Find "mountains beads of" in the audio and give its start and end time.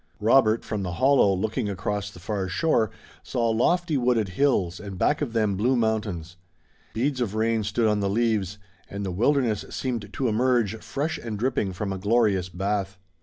5.75-7.35